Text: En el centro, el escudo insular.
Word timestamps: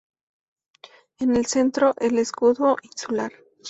En 1.19 1.35
el 1.35 1.45
centro, 1.45 1.93
el 1.99 2.17
escudo 2.17 2.75
insular. 2.81 3.31